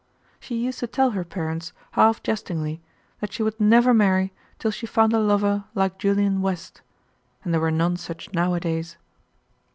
[0.39, 2.81] She used to tell her parents, half jestingly,
[3.19, 6.81] that she would never marry till she found a lover like Julian West,
[7.43, 8.97] and there were none such nowadays.